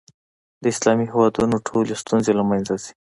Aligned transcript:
د 0.61 0.63
اسلامي 0.73 1.05
هېوادونو 1.13 1.55
ټولې 1.67 1.93
ستونزې 2.01 2.31
له 2.39 2.43
منځه 2.49 2.73
ځي. 2.83 2.91